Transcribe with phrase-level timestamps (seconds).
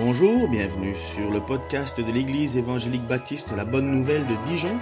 [0.00, 4.78] Bonjour, bienvenue sur le podcast de l'Église évangélique baptiste La Bonne Nouvelle de Dijon.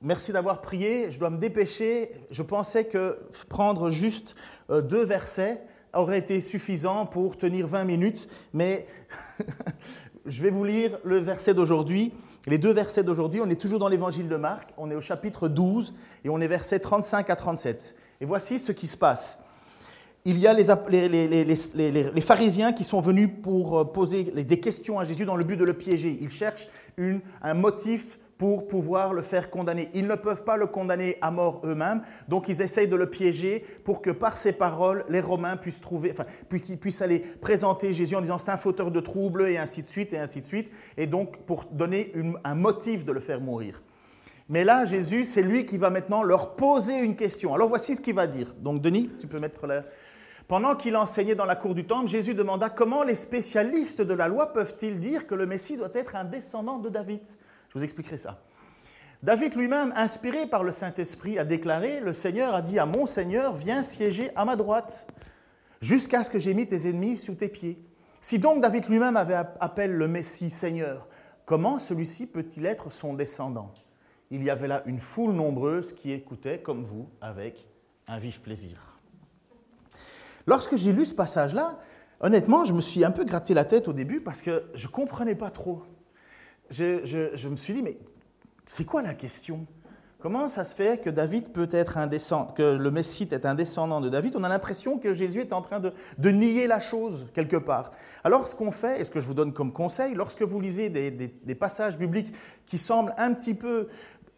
[0.05, 1.11] Merci d'avoir prié.
[1.11, 2.09] Je dois me dépêcher.
[2.29, 4.35] Je pensais que prendre juste
[4.69, 5.61] euh, deux versets
[5.93, 8.85] aurait été suffisant pour tenir 20 minutes, mais
[10.25, 12.11] je vais vous lire le verset d'aujourd'hui.
[12.47, 15.47] Les deux versets d'aujourd'hui, on est toujours dans l'évangile de Marc, on est au chapitre
[15.47, 15.93] 12
[16.25, 17.95] et on est versets 35 à 37.
[18.19, 19.39] Et voici ce qui se passe.
[20.25, 20.65] Il y a les,
[21.13, 25.55] les, pharisiens qui sont venus pour euh, poser des questions à Jésus dans le but
[25.55, 26.17] de le piéger.
[26.19, 26.67] Ils cherchent
[26.97, 29.89] une, un motif pour pouvoir le faire condamner.
[29.93, 33.65] Ils ne peuvent pas le condamner à mort eux-mêmes, donc ils essayent de le piéger
[33.85, 36.25] pour que par ses paroles, les Romains puissent trouver, enfin,
[36.59, 39.87] qu'ils puissent aller présenter Jésus en disant c'est un fauteur de troubles et ainsi de
[39.87, 42.11] suite et ainsi de suite, et donc pour donner
[42.43, 43.81] un motif de le faire mourir.
[44.49, 47.53] Mais là, Jésus, c'est lui qui va maintenant leur poser une question.
[47.53, 48.53] Alors voici ce qu'il va dire.
[48.59, 49.85] Donc Denis, tu peux mettre là.
[50.49, 54.27] Pendant qu'il enseignait dans la cour du temple, Jésus demanda comment les spécialistes de la
[54.27, 57.21] loi peuvent-ils dire que le Messie doit être un descendant de David?
[57.73, 58.39] Je vous expliquerai ça.
[59.23, 63.53] David lui-même, inspiré par le Saint-Esprit, a déclaré, le Seigneur a dit à mon Seigneur,
[63.53, 65.07] viens siéger à ma droite,
[65.81, 67.81] jusqu'à ce que j'ai mis tes ennemis sous tes pieds.
[68.21, 71.07] Si donc David lui-même avait appelé le Messie Seigneur,
[71.45, 73.73] comment celui-ci peut-il être son descendant?
[74.29, 77.67] Il y avait là une foule nombreuse qui écoutait, comme vous, avec
[78.07, 78.99] un vif plaisir.
[80.45, 81.79] Lorsque j'ai lu ce passage-là,
[82.19, 84.91] honnêtement, je me suis un peu gratté la tête au début parce que je ne
[84.91, 85.83] comprenais pas trop
[86.73, 87.97] je, me suis dit, mais
[88.65, 89.65] c'est quoi la question?
[90.19, 93.55] Comment ça se fait que David peut être un descendant, que le Messie est un
[93.55, 94.35] descendant de David?
[94.37, 97.91] On a l'impression que Jésus est en train de, nier la chose quelque part.
[98.23, 100.89] Alors ce qu'on fait, et ce que je vous donne comme conseil, lorsque vous lisez
[100.89, 102.33] des, passages bibliques
[102.65, 103.89] qui semblent un petit peu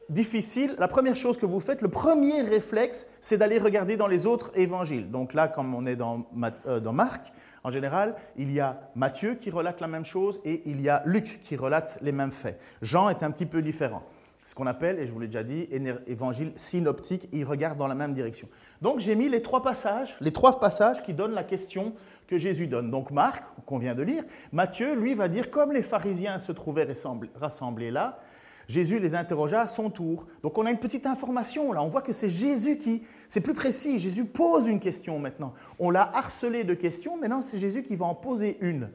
[0.10, 4.26] difficiles, la première chose que vous faites, le premier réflexe, c'est d'aller regarder dans les
[4.26, 5.12] autres évangiles.
[5.12, 6.22] Donc là, comme on est dans,
[6.68, 7.32] euh, dans Marc,
[7.66, 11.02] en général, il y a Matthieu qui relate la même chose et il y a
[11.04, 12.60] Luc qui relate les mêmes faits.
[12.84, 14.04] Jean est un petit peu différent.
[14.44, 15.68] Ce qu'on appelle, et je vous l'ai déjà dit,
[16.06, 18.48] évangile synoptique, il regarde dans la même direction.
[18.84, 21.94] Donc j'ai mis les trois passages, les trois passages qui donnent la question
[22.28, 22.92] que Jésus donne.
[22.92, 26.88] Donc Marc, qu'on vient de lire, Matthieu, lui, va dire, comme les pharisiens se trouvaient
[27.34, 28.20] rassemblés là,
[28.68, 30.28] Jésus les interrogea à son tour.
[30.44, 33.54] Donc on a une petite information là, on voit que c'est Jésus qui, c'est plus
[33.54, 35.54] précis, Jésus pose une question maintenant.
[35.80, 38.90] On l'a harcelé de questions, maintenant c'est Jésus qui va en poser une.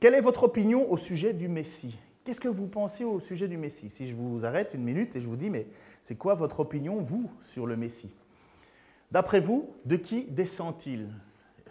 [0.00, 1.96] Quelle est votre opinion au sujet du Messie?
[2.24, 3.90] Qu'est-ce que vous pensez au sujet du Messie?
[3.90, 5.66] Si je vous arrête une minute et je vous dis, mais
[6.02, 8.14] c'est quoi votre opinion, vous, sur le Messie?
[9.10, 11.08] D'après vous, de qui descend-il?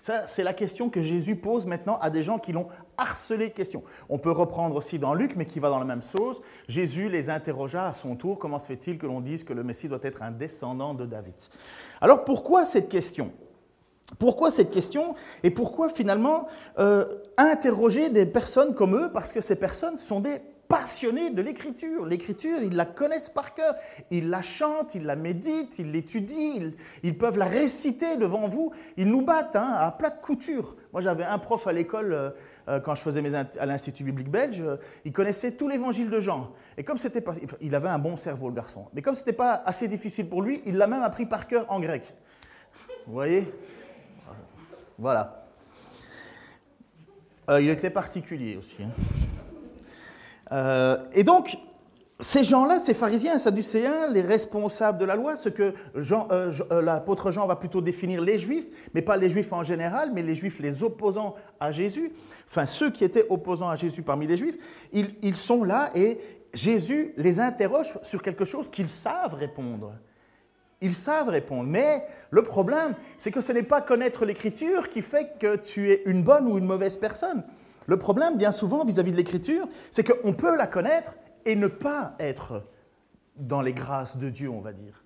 [0.02, 2.66] Ça, c'est la question que Jésus pose maintenant à des gens qui l'ont
[2.98, 3.84] harcelé de questions.
[4.10, 6.42] On peut reprendre aussi dans Luc, mais qui va dans la même sauce.
[6.68, 8.40] Jésus les interrogea à son tour.
[8.40, 11.36] Comment se fait-il que l'on dise que le Messie doit être un descendant de David?
[12.02, 13.32] Alors pourquoi cette question?
[14.18, 15.14] Pourquoi cette question?
[15.44, 16.48] Et pourquoi finalement
[16.80, 17.06] euh,
[17.38, 19.12] interroger des personnes comme eux?
[19.14, 20.42] Parce que ces personnes sont des
[20.72, 22.06] passionnés de l'écriture.
[22.06, 23.76] L'écriture, ils la connaissent par cœur.
[24.10, 26.72] Ils la chantent, ils la méditent, ils l'étudient,
[27.04, 28.72] ils, peuvent la réciter devant vous.
[28.96, 30.78] Ils nous battent hein, à plat de couture.
[30.94, 32.30] Moi, j'avais un prof à l'école, euh,
[32.70, 36.20] euh, quand je faisais mes à l'Institut biblique belge, euh, il connaissait tout l'évangile de
[36.22, 36.54] Jean.
[36.78, 38.88] Et comme c'était pas, il avait un bon cerveau, le garçon.
[38.94, 41.66] Mais comme ce n'était pas assez difficile pour lui, il l'a même appris par cœur
[41.68, 42.14] en grec.
[43.06, 43.54] Vous voyez?
[44.98, 45.48] Voilà.
[47.60, 48.84] il était particulier aussi.
[48.84, 49.21] Hein.
[50.52, 51.58] Euh, et donc,
[52.22, 57.32] ces gens-là, ces pharisiens, sadducéens, les responsables de la loi, ce que euh, euh, l'apôtre
[57.32, 60.60] Jean va plutôt définir les juifs, mais pas les juifs en général, mais les juifs
[60.60, 62.12] les opposants à Jésus,
[62.48, 64.58] enfin ceux qui étaient opposants à Jésus parmi les juifs,
[64.94, 66.20] ils, ils sont là et
[66.54, 69.94] Jésus les interroge sur quelque chose qu'ils savent répondre.
[70.80, 75.38] Ils savent répondre, mais le problème, c'est que ce n'est pas connaître l'écriture qui fait
[75.40, 77.44] que tu es une bonne ou une mauvaise personne.
[77.88, 82.16] Le problème, bien souvent, vis-à-vis de l'Écriture, c'est qu'on peut la connaître et ne pas
[82.20, 82.64] être
[83.36, 85.04] dans les grâces de Dieu, on va dire.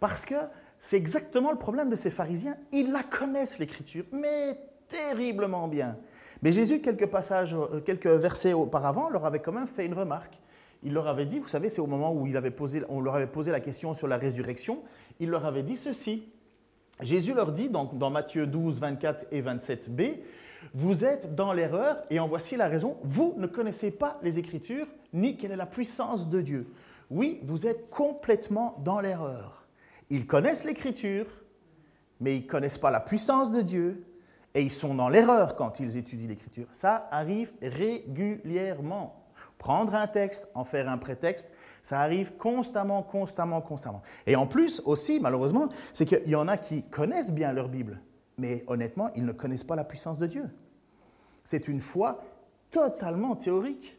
[0.00, 0.34] Parce que
[0.80, 2.56] c'est exactement le problème de ces pharisiens.
[2.72, 4.58] Ils la connaissent, l'Écriture, mais
[4.88, 5.96] terriblement bien.
[6.42, 10.38] Mais Jésus, quelques passages, euh, quelques versets auparavant, leur avait quand même fait une remarque.
[10.82, 13.14] Il leur avait dit, vous savez, c'est au moment où il avait posé, on leur
[13.14, 14.82] avait posé la question sur la résurrection,
[15.20, 16.28] il leur avait dit ceci.
[17.02, 20.18] Jésus leur dit, donc, dans Matthieu 12, 24 et 27b,
[20.74, 22.96] vous êtes dans l'erreur et en voici la raison.
[23.02, 26.72] Vous ne connaissez pas les Écritures ni quelle est la puissance de Dieu.
[27.10, 29.66] Oui, vous êtes complètement dans l'erreur.
[30.10, 31.26] Ils connaissent l'Écriture,
[32.20, 34.04] mais ils ne connaissent pas la puissance de Dieu
[34.54, 36.66] et ils sont dans l'erreur quand ils étudient l'Écriture.
[36.70, 39.24] Ça arrive régulièrement.
[39.58, 41.52] Prendre un texte, en faire un prétexte,
[41.82, 44.02] ça arrive constamment, constamment, constamment.
[44.26, 48.00] Et en plus aussi, malheureusement, c'est qu'il y en a qui connaissent bien leur Bible,
[48.40, 50.44] mais honnêtement, ils ne connaissent pas la puissance de Dieu.
[51.44, 52.24] C'est une foi
[52.70, 53.98] totalement théorique.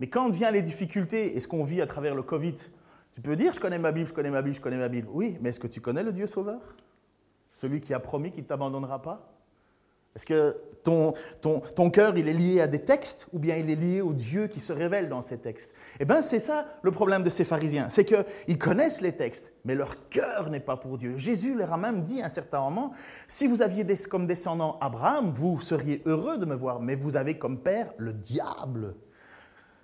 [0.00, 2.54] Mais quand viennent les difficultés et ce qu'on vit à travers le Covid,
[3.12, 5.08] tu peux dire je connais ma Bible, je connais ma Bible, je connais ma Bible.
[5.12, 6.60] Oui, mais est-ce que tu connais le Dieu sauveur?
[7.50, 9.37] Celui qui a promis qu'il ne t'abandonnera pas?
[10.18, 13.70] Est-ce que ton, ton, ton, cœur, il est lié à des textes ou bien il
[13.70, 15.72] est lié au Dieu qui se révèle dans ces textes?
[16.00, 17.88] Eh bien, c'est ça le problème de ces pharisiens.
[17.88, 21.16] C'est qu'ils connaissent les textes, mais leur cœur n'est pas pour Dieu.
[21.18, 22.90] Jésus leur a même dit à un certain moment,
[23.28, 27.14] si vous aviez des, comme descendant Abraham, vous seriez heureux de me voir, mais vous
[27.14, 28.96] avez comme père le diable.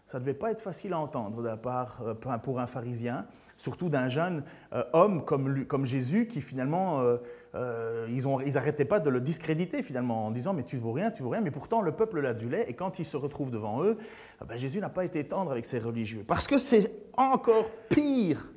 [0.09, 3.25] Ça ne devait pas être facile à entendre de part, euh, pour un pharisien,
[3.56, 7.01] surtout d'un jeune euh, homme comme, Jésus qui finalement...
[7.01, 7.17] Euh,
[7.55, 11.23] euh, ils n'arrêtaient pas de le discréditer finalement en disant mais tu vaux rien, tu
[11.23, 13.97] vaux rien, mais pourtant le peuple l'adulait et quand il se retrouve devant eux,
[14.41, 16.25] ah ben, Jésus n'a pas été tendre avec ses religieux.
[16.27, 18.53] Parce que c'est encore pire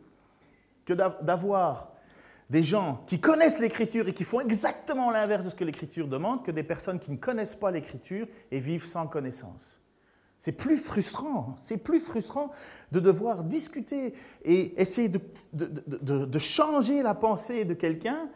[0.83, 1.91] que d'avoir
[2.49, 6.43] des gens qui connaissent l'Écriture et qui font exactement l'inverse de ce que l'Écriture demande
[6.43, 9.77] que des personnes qui ne connaissent pas l'Écriture et vivent sans connaissance.
[10.39, 12.51] C'est plus frustrant, c'est plus frustrant
[12.91, 14.13] de devoir discuter
[14.43, 18.29] et essayer de, changer la pensée de quelqu'un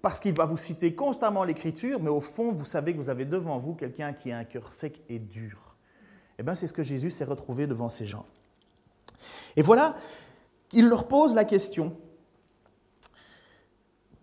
[0.00, 3.24] parce qu'il va vous citer constamment l'Écriture, mais au fond, vous savez que vous avez
[3.24, 5.76] devant vous quelqu'un qui a un cœur sec et dur.
[6.38, 8.26] Eh bien, c'est ce que Jésus s'est retrouvé devant ces gens.
[9.56, 9.94] Et voilà,
[10.72, 11.96] il leur pose la question,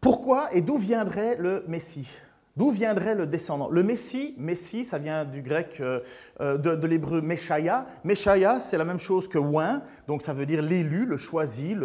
[0.02, 2.10] pourquoi et d'où viendrait le Messie?
[2.58, 3.70] D'où viendrait le descendant?
[3.70, 6.02] Le Messie, Messie, ça vient du grec, euh,
[6.42, 7.86] euh, de, l'hébreu Meshaya.
[8.04, 11.78] Meshaya, c'est la même chose que oin, donc ça veut dire l'élu, le choisi,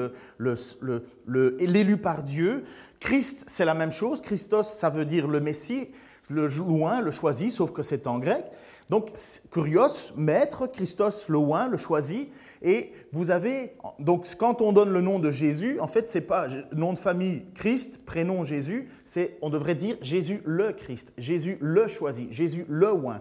[1.28, 2.64] l'élu par Dieu.
[2.98, 4.20] Christ, c'est la même chose.
[4.20, 5.90] Christos, ça veut dire le Messie,
[6.28, 8.44] le loin, le choisi, sauf que c'est en grec.
[8.90, 9.10] Donc,
[9.52, 12.28] kurios, maître, Christos, le loin, le choisi.
[12.62, 16.46] Et vous avez, donc quand on donne le nom de Jésus, en fait, c'est pas
[16.72, 21.86] nom de famille Christ, prénom Jésus, c'est, on devrait dire Jésus le Christ, Jésus le
[21.86, 23.20] choisi, Jésus le oint.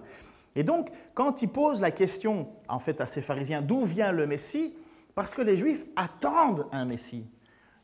[0.56, 4.26] Et donc, quand il pose la question, en fait, à ces pharisiens, d'où vient le
[4.26, 4.74] Messie
[5.14, 7.26] Parce que les Juifs attendent un Messie.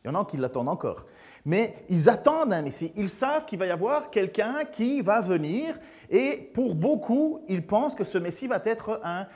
[0.03, 1.05] Il y en a qui l'attendent encore.
[1.45, 2.91] Mais ils attendent un Messie.
[2.95, 5.77] Ils savent qu'il va y avoir quelqu'un qui va venir.
[6.09, 9.27] Et pour beaucoup, ils pensent que ce Messie va être un,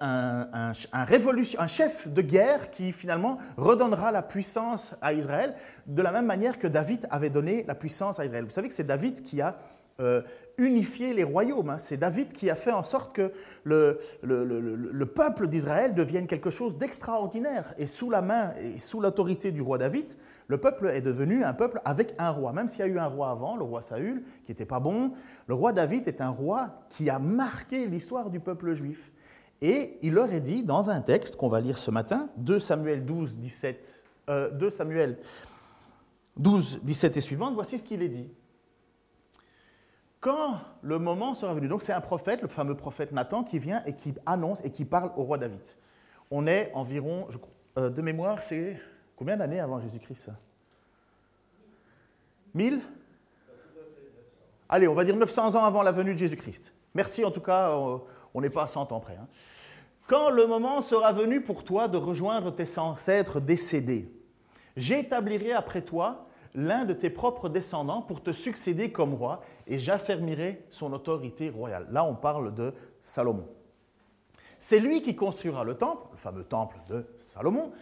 [0.00, 5.54] un, un, chef de guerre qui finalement redonnera la puissance à Israël,
[5.86, 8.44] de la même manière que David avait donné la puissance à Israël.
[8.44, 9.56] Vous savez que c'est David qui a
[10.00, 10.22] euh,
[10.58, 11.70] unifié les royaumes.
[11.70, 11.78] Hein.
[11.78, 13.32] C'est David qui a fait en sorte que
[13.64, 17.74] le, le, peuple d'Israël devienne quelque chose d'extraordinaire.
[17.78, 20.06] Et sous la main et sous l'autorité du roi David,
[20.48, 22.52] le peuple est devenu un peuple avec un roi.
[22.52, 25.12] Même s'il y a eu un roi avant, le roi Saül, qui n'était pas bon,
[25.46, 29.10] le roi David est un roi qui a marqué l'histoire du peuple juif.
[29.62, 33.06] Et il leur est dit dans un texte qu'on va lire ce matin, 2 Samuel
[33.06, 35.18] 12, 17, 2 Samuel
[36.36, 38.28] 12, 17 et suivante, voici ce qu'il est dit.
[40.20, 43.84] Quand le moment sera venu, donc c'est un prophète, le fameux prophète Nathan, qui vient
[43.84, 45.60] et qui annonce et qui parle au roi David.
[46.32, 47.28] On est environ,
[47.78, 48.80] euh, de mémoire, c'est
[49.16, 50.30] combien d'années avant Jésus-Christ
[52.54, 52.80] 1000
[54.68, 56.72] Allez, on va dire 900 ans avant la venue de Jésus-Christ.
[56.94, 57.76] Merci en tout cas,
[58.34, 59.16] on n'est pas à 100 ans près.
[59.16, 59.28] Hein.
[60.06, 64.12] Quand le moment sera venu pour toi de rejoindre tes ancêtres décédés,
[64.76, 70.66] j'établirai après toi l'un de tes propres descendants pour te succéder comme roi, et j'affermirai
[70.70, 71.86] son autorité royale.
[71.90, 73.48] Là, on parle de Salomon.
[74.58, 77.72] C'est lui qui construira le temple, le fameux temple de Salomon,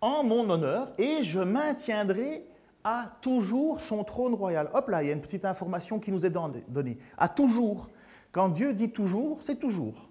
[0.00, 2.44] en mon honneur, et je maintiendrai
[2.82, 4.70] à toujours son trône royal.
[4.74, 6.98] Hop là, il y a une petite information qui nous est donnée.
[7.16, 7.88] À toujours.
[8.32, 10.10] Quand Dieu dit toujours, c'est toujours.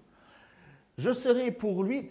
[0.98, 2.06] Je serai pour lui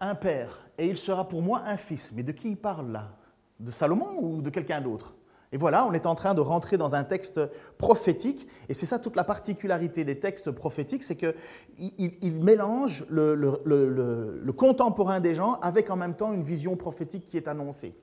[0.00, 2.12] un père et il sera pour moi un fils.
[2.14, 3.16] Mais de qui il parle là?
[3.60, 5.14] De Salomon ou de quelqu'un d'autre?
[5.52, 7.40] Et voilà, on est en train de rentrer dans un texte
[7.78, 8.48] prophétique.
[8.68, 15.20] Et c'est ça toute la particularité des textes prophétiques, c'est qu'ils mélangent le, le contemporain
[15.20, 17.94] des gens avec en même temps une vision prophétique qui est annoncée.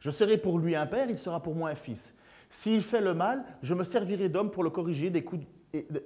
[0.00, 2.14] Je serai pour lui un père, il sera pour moi un fils.
[2.50, 5.46] S'il fait le mal, je me servirai d'homme pour le corriger des coups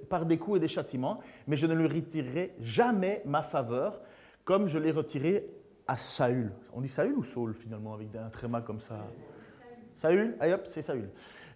[0.09, 3.99] par des coups et des châtiments, mais je ne lui retirerai jamais ma faveur,
[4.45, 5.49] comme je l'ai retiré
[5.87, 6.51] à Saül.
[6.73, 9.07] On dit Saül ou Saul finalement, avec un tréma comme ça
[9.95, 11.09] Saül, Allez hop, c'est Saül.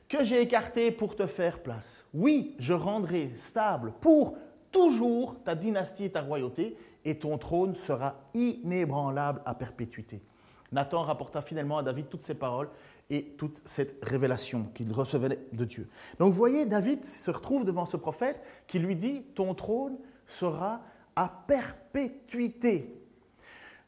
[0.09, 2.05] Que j'ai écarté pour te faire place.
[2.13, 4.37] Oui, je rendrai stable pour
[4.71, 10.21] toujours ta dynastie et ta royauté, et ton trône sera inébranlable à perpétuité.
[10.71, 12.69] Nathan rapporta finalement à David toutes ces paroles
[13.11, 15.89] et toute cette révélation qu'il recevait de Dieu.
[16.17, 20.81] Donc vous voyez, David se retrouve devant ce prophète qui lui dit, ton trône sera
[21.17, 22.97] à perpétuité.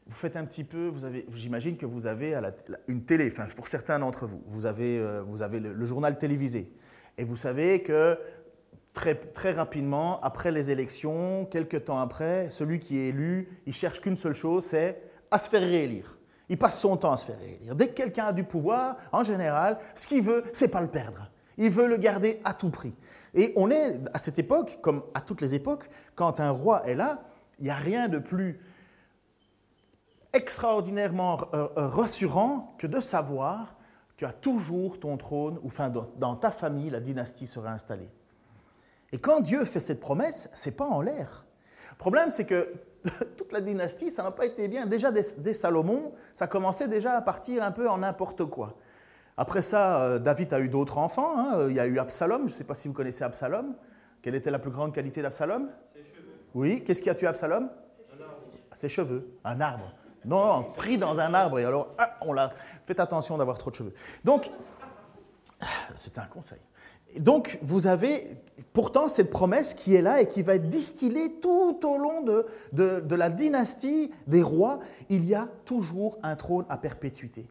[0.06, 2.38] Vous faites un petit peu, vous avez, j'imagine que vous avez
[2.86, 6.70] une télé, enfin pour certains d'entre vous, vous avez, euh, vous avez le, journal télévisé.
[7.16, 8.18] Et vous savez que
[8.92, 14.02] très, très rapidement, après les élections, quelques temps après, celui qui est élu, il cherche
[14.02, 15.00] qu'une seule chose, c'est
[15.30, 16.13] à se faire réélire.
[16.48, 17.74] Il passe son temps à se faire réélire.
[17.74, 21.30] Dès que quelqu'un a du pouvoir, en général, ce qu'il veut, c'est pas le perdre.
[21.56, 22.94] Il veut le garder à tout prix.
[23.34, 26.94] Et on est à cette époque, comme à toutes les époques, quand un roi est
[26.94, 27.22] là,
[27.58, 28.60] il n'y a rien de plus
[30.32, 33.76] extraordinairement euh, euh, rassurant que de savoir
[34.16, 38.08] que à toujours ton trône, ou enfin dans ta famille, la dynastie sera installée.
[39.12, 41.44] Et quand Dieu fait cette promesse, c'est pas en l'air.
[41.90, 42.72] Le problème, c'est que
[43.36, 44.86] toute la dynastie, ça n'a pas été bien.
[44.86, 48.74] Déjà, dès, Salomon, ça commençait déjà à partir un peu en n'importe quoi.
[49.36, 51.34] Après ça, euh, David a eu d'autres enfants.
[51.36, 51.66] Hein.
[51.68, 52.46] Il y a eu Absalom.
[52.46, 53.74] Je ne sais pas si vous connaissez Absalom.
[54.22, 55.68] Quelle était la plus grande qualité d'Absalom?
[55.92, 56.34] Ses cheveux.
[56.54, 56.82] Oui.
[56.84, 57.68] Qu'est-ce qui a tué Absalom?
[58.72, 59.28] Ses cheveux.
[59.44, 59.92] Un arbre.
[60.24, 61.58] Non, non, pris dans un arbre.
[61.58, 62.52] Et alors, ah, on l'a.
[62.86, 63.94] Faites attention d'avoir trop de cheveux.
[64.24, 64.50] Donc,
[65.96, 66.60] c'est un conseil.
[67.20, 68.38] Donc, vous avez
[68.72, 72.46] pourtant cette promesse qui est là et qui va être distillée tout au long de,
[72.72, 74.80] de, la dynastie des rois.
[75.08, 77.46] Il y a toujours un trône à perpétuité.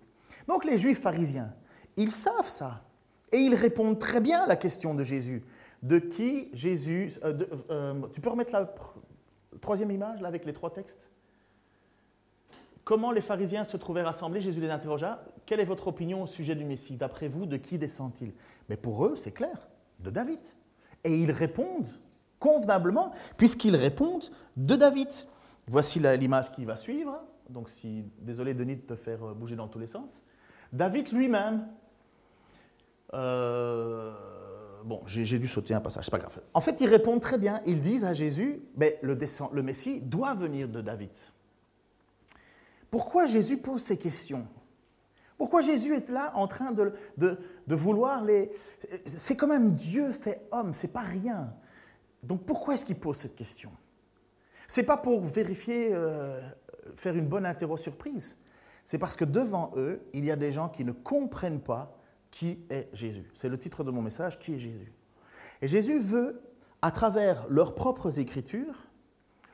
[0.48, 1.54] Donc, les juifs pharisiens,
[1.96, 2.84] ils savent ça.
[3.32, 5.44] Et ils répondent très bien à la question de Jésus.
[5.82, 7.14] De qui Jésus.
[7.24, 7.38] Euh,
[7.70, 8.74] euh, tu peux remettre la
[9.60, 11.10] troisième image là avec les trois textes?
[12.84, 14.42] Comment les pharisiens se trouvaient rassemblés?
[14.42, 15.24] Jésus les interrogea.
[15.46, 18.34] Quelle est votre opinion au sujet du Messie D'après vous, de qui descend-il?
[18.70, 19.68] Mais pour eux, c'est clair,
[20.00, 20.40] de David.
[21.04, 21.90] Et ils répondent
[22.40, 24.26] convenablement, puisqu'ils répondent
[24.58, 25.10] de David.
[25.68, 27.22] Voici l'image qui va suivre.
[27.50, 30.24] Donc, si, désolé Denis de te faire euh, bouger dans tous les sens.
[30.72, 31.68] David lui-même.
[33.14, 34.14] Euh,
[34.84, 36.42] bon, j'ai dû sauter un passage, c'est pas grave.
[36.54, 37.62] En fait, ils répondent très bien.
[37.66, 39.18] Ils disent à Jésus, mais le,
[39.52, 41.12] le Messie doit venir de David.
[42.90, 44.48] Pourquoi Jésus pose ces questions?
[45.44, 48.50] Pourquoi Jésus est là en train de, de, vouloir les...
[49.06, 51.54] C'est quand même Dieu fait homme, c'est pas rien.
[52.24, 53.70] Donc pourquoi est-ce qu'il pose cette question?
[54.68, 56.40] C'est pas pour vérifier, euh,
[56.96, 58.38] faire une bonne interro surprise.
[58.86, 61.94] C'est parce que devant eux, il y a des gens qui ne comprennent pas
[62.32, 63.30] qui est Jésus.
[63.34, 64.94] C'est le titre de mon message, qui est Jésus.
[65.62, 66.42] Et Jésus veut,
[66.82, 68.88] à travers leurs propres écritures,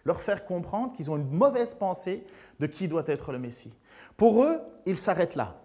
[0.05, 2.27] leur faire comprendre qu'ils ont une mauvaise pensée
[2.59, 3.73] de qui doit être le Messie.
[4.17, 5.59] Pour eux, ils s'arrêtent là.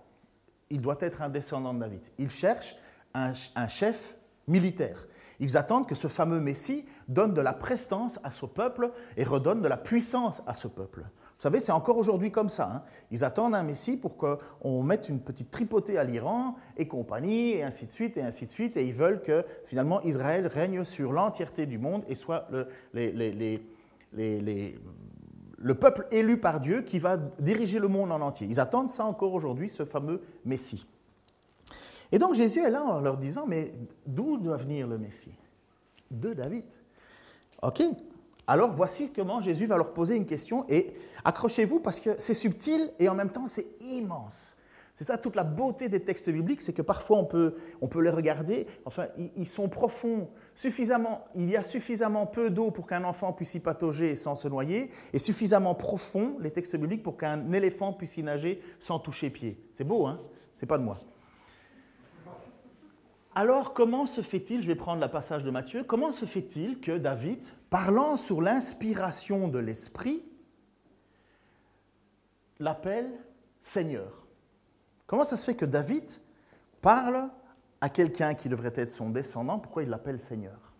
[0.75, 2.00] Il doit être un descendant de David.
[2.19, 2.75] Ils cherchent
[3.14, 3.33] un,
[3.69, 4.16] chef
[4.49, 5.07] militaire.
[5.38, 9.62] Ils attendent que ce fameux Messie donne de la prestance à ce peuple et redonne
[9.62, 11.02] de la puissance à ce peuple.
[11.02, 12.69] Vous savez, c'est encore aujourd'hui comme ça.
[12.75, 12.81] Hein.
[13.12, 17.62] Ils attendent un Messie pour qu'on mette une petite tripotée à l'Iran et compagnie, et
[17.62, 18.76] ainsi de suite, et ainsi de suite.
[18.76, 23.61] Et ils veulent que finalement Israël règne sur l'entièreté du monde et soit le, les,
[25.64, 28.47] le peuple élu par Dieu qui va diriger le monde en entier.
[28.47, 30.87] Ils attendent ça encore aujourd'hui, ce fameux Messie.
[32.12, 33.73] Et donc Jésus est là en leur disant, mais
[34.06, 35.35] d'où doit venir le Messie?
[36.11, 36.66] De David.
[37.62, 37.83] OK
[38.47, 40.94] Alors voici comment Jésus va leur poser une question et
[41.25, 44.56] accrochez-vous parce que c'est subtil et en même temps c'est immense.
[44.95, 47.57] C'est ça toute la beauté des textes bibliques, c'est que parfois on peut,
[48.01, 50.29] les regarder, enfin ils, sont profonds,
[51.35, 54.91] il y a suffisamment peu d'eau pour qu'un enfant puisse y patauger sans se noyer,
[55.13, 59.61] et suffisamment profond, les textes bibliques, pour qu'un éléphant puisse y nager sans toucher pied.
[59.73, 60.21] C'est beau, hein?
[60.55, 60.97] C'est pas de moi.
[63.35, 66.99] Alors comment se fait-il, je vais prendre le passage de Matthieu, comment se fait-il que
[66.99, 70.23] David, parlant sur l'inspiration de l'Esprit,
[72.61, 73.11] l'appelle
[73.61, 74.24] Seigneur?
[75.14, 76.11] Comment ça se fait que David
[76.80, 77.28] parle
[77.80, 79.61] à quelqu'un qui devrait être son descendant?
[79.61, 80.73] Pourquoi il l'appelle Seigneur?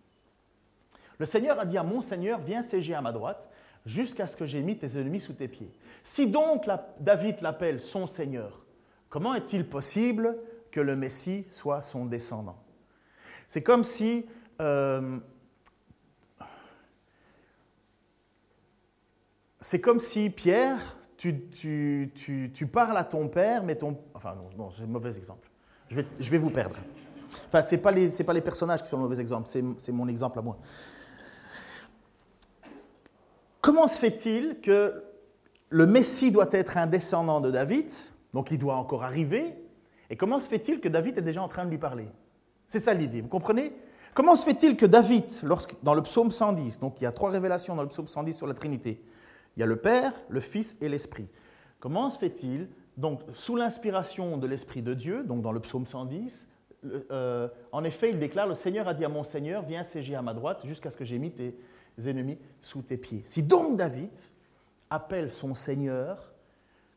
[1.17, 3.49] Le Seigneur a dit à mon Seigneur, viens siéger à ma droite
[3.85, 5.71] jusqu'à ce que j'ai mis tes ennemis sous tes pieds.
[6.03, 6.65] Si donc
[6.99, 8.65] David l'appelle son Seigneur,
[9.07, 10.37] comment est-il possible
[10.69, 12.61] que le Messie soit son descendant?
[13.47, 14.25] C'est comme si...
[14.61, 15.17] Euh,
[19.61, 20.97] c'est comme si Pierre
[21.51, 23.97] tu, parles à ton père, mais ton...
[24.13, 25.49] Enfin, non, c'est un mauvais exemple.
[25.89, 26.77] Je vais, vous perdre.
[27.47, 30.41] Enfin, ce n'est pas, les, personnages qui sont le mauvais exemple, c'est mon exemple à
[30.41, 30.57] moi.
[33.61, 35.03] Comment se fait-il que
[35.69, 37.91] le Messie doit être un descendant de David,
[38.33, 39.55] donc il doit encore arriver,
[40.09, 42.07] et comment se fait-il que David est déjà en train de lui parler?
[42.67, 43.73] C'est ça l'idée, vous comprenez?
[44.13, 45.25] Comment se fait-il que David,
[45.83, 48.47] dans le psaume 110, donc il y a trois révélations dans le psaume 110 sur
[48.47, 49.01] la Trinité,
[49.55, 51.27] il y a le Père, le Fils et l'Esprit.
[51.79, 56.47] Comment se fait-il donc sous l'inspiration de l'Esprit de Dieu, donc dans le psaume 110,
[57.11, 60.21] euh, en effet, il déclare, le Seigneur a dit à mon Seigneur, viens siéger à
[60.21, 61.57] ma droite jusqu'à ce que j'ai mis tes
[62.05, 63.21] ennemis sous tes pieds.
[63.25, 64.11] Si donc David
[64.89, 66.31] appelle son Seigneur,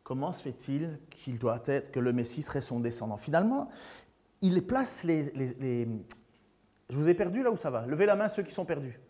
[0.05, 3.17] comment se fait-il qu'il doit être, que le Messie serait son descendant?
[3.17, 3.71] Finalement,
[4.41, 5.88] il place les, les,
[6.91, 9.00] Je vous ai perdu là où ça va Levez la main ceux qui sont perdus.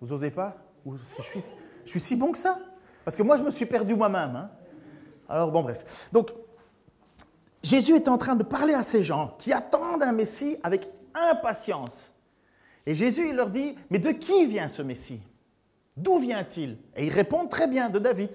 [0.00, 0.56] Vous osez pas?
[0.86, 1.40] Je suis,
[1.88, 2.58] je suis si bon que ça
[3.02, 4.36] Parce que moi, je me suis perdu moi-même.
[4.36, 4.50] Hein.
[5.26, 6.10] Alors, bon, bref.
[6.12, 6.30] Donc,
[7.62, 12.12] Jésus est en train de parler à ces gens qui attendent un Messie avec impatience.
[12.84, 15.22] Et Jésus, il leur dit, mais de qui vient ce Messie?
[15.96, 16.76] D'où vient-il?
[16.94, 18.32] Et ils répondent très bien, de David.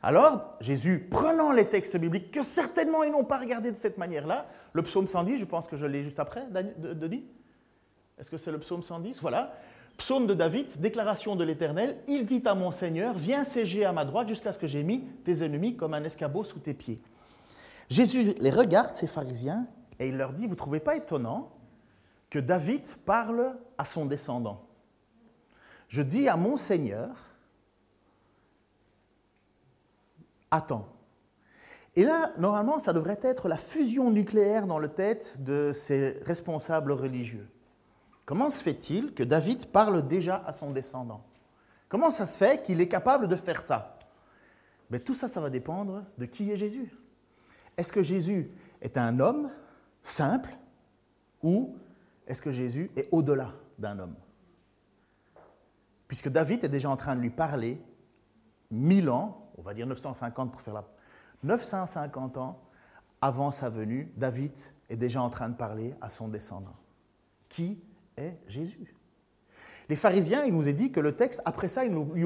[0.00, 4.46] Alors, Jésus, prenant les textes bibliques, que certainement ils n'ont pas regardé de cette manière-là,
[4.74, 6.46] le psaume 110, je pense que je l'ai juste après,
[6.78, 7.24] Denis?
[8.16, 9.54] Est-ce que c'est le psaume 110 Voilà.
[9.98, 14.04] Psaume de David, déclaration de l'Éternel, il dit à mon Seigneur, viens siéger à ma
[14.04, 17.00] droite jusqu'à ce que j'ai mis tes ennemis comme un escabeau sous tes pieds.
[17.88, 19.66] Jésus les regarde, ces pharisiens,
[19.98, 21.52] et il leur dit, vous ne trouvez pas étonnant
[22.30, 24.64] que David parle à son descendant?
[25.88, 27.10] Je dis à mon Seigneur,
[30.50, 30.88] attends.
[31.94, 36.92] Et là, normalement, ça devrait être la fusion nucléaire dans le tête de ces responsables
[36.92, 37.46] religieux.
[38.32, 41.22] Comment se fait-il que David parle déjà à son descendant?
[41.90, 43.98] Comment ça se fait qu'il est capable de faire ça?
[44.88, 46.96] Mais Tout ça, ça va dépendre de qui est Jésus.
[47.76, 49.50] Est-ce que Jésus est un homme
[50.02, 50.48] simple
[51.42, 51.76] ou
[52.26, 54.16] est-ce que Jésus est au-delà d'un homme?
[56.08, 57.82] Puisque David est déjà en train de lui parler
[58.70, 60.84] mille ans, on va dire 950 pour faire la...
[61.42, 62.62] 950 ans
[63.20, 64.58] avant sa venue, David
[64.88, 66.76] est déjà en train de parler à son descendant.
[67.50, 67.78] Qui
[68.16, 68.94] est Jésus
[69.88, 72.24] Les pharisiens, il nous est dit que le texte, après ça, ils ne lui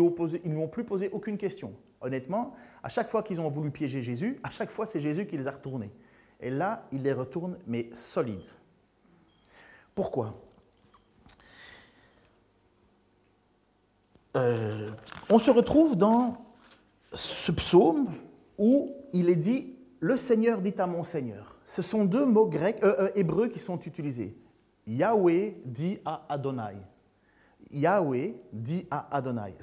[0.59, 1.75] ont plus posé aucune question.
[2.01, 5.37] Honnêtement, à chaque fois qu'ils ont voulu piéger Jésus, à chaque fois c'est Jésus qui
[5.37, 5.91] les a retournés.
[6.41, 8.45] Et là, il les retourne, mais solides.
[9.95, 10.35] Pourquoi?
[14.37, 14.91] Euh,
[15.31, 16.37] On se retrouve dans
[17.13, 18.13] ce psaume
[18.59, 21.57] où il est dit Le Seigneur dit à mon Seigneur.
[21.65, 24.37] Ce sont deux mots grecs, euh, euh, hébreux qui sont utilisés.
[24.87, 26.77] Yahweh dit à Adonai.
[27.71, 29.55] Yahweh dit à Adonai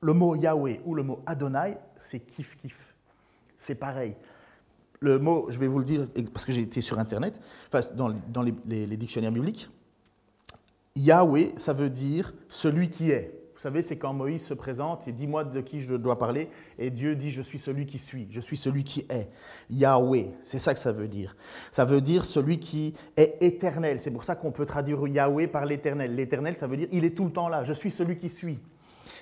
[0.00, 2.94] le mot Yahweh ou le mot Adonai, c'est kiff kiff.
[3.58, 4.14] C'est pareil.
[5.00, 8.14] Le mot, je vais vous le dire parce que j'ai été sur Internet, enfin, dans,
[8.28, 9.68] dans les, dictionnaires bibliques.
[10.94, 13.35] Yahweh, ça veut dire celui qui est.
[13.56, 16.50] Vous savez, c'est quand Moïse se présente et dit moi de qui je dois parler,
[16.78, 19.30] et Dieu dit je suis celui qui suis, je suis celui qui est.
[19.70, 21.34] Yahweh, c'est ça que ça veut dire.
[21.70, 23.98] Ça veut dire celui qui est éternel.
[23.98, 26.14] C'est pour ça qu'on peut traduire Yahweh par l'éternel.
[26.14, 28.60] L'éternel, ça veut dire il est tout le temps là, je suis celui qui suis.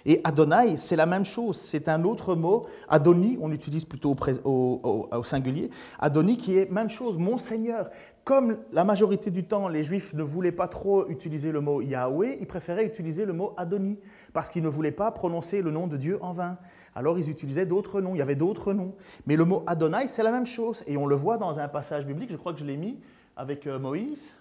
[0.06, 2.66] Et Adonai, c'est la même chose, c'est un autre mot.
[2.88, 5.70] Adoni, on l'utilise plutôt au, singulier.
[5.98, 7.88] Adoni qui est même chose, mon Seigneur.
[8.24, 12.38] Comme la majorité du temps, les Juifs ne voulaient pas trop utiliser le mot Yahweh,
[12.40, 13.98] ils préféraient utiliser le mot Adoni,
[14.32, 16.56] parce qu'ils ne voulaient pas prononcer le nom de Dieu en vain.
[16.94, 18.94] Alors ils utilisaient d'autres noms, il y avait d'autres noms.
[19.26, 20.82] Mais le mot Adonai, c'est la même chose.
[20.86, 22.98] Et on le voit dans un passage biblique, je crois que je l'ai mis
[23.36, 24.34] avec euh, Moïse.